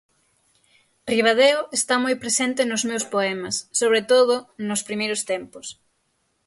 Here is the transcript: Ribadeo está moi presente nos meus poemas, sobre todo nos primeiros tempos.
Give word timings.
Ribadeo 1.13 1.59
está 1.79 1.95
moi 2.03 2.15
presente 2.23 2.61
nos 2.71 2.83
meus 2.89 3.05
poemas, 3.13 3.55
sobre 3.79 4.01
todo 4.11 4.35
nos 4.67 4.81
primeiros 4.87 5.21
tempos. 5.31 5.67